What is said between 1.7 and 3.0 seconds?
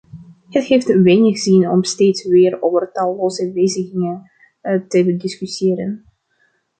steeds weer over